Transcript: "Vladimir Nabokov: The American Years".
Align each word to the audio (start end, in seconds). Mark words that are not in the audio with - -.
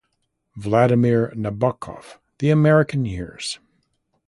"Vladimir 0.55 1.31
Nabokov: 1.35 2.17
The 2.39 2.49
American 2.49 3.05
Years". 3.05 3.59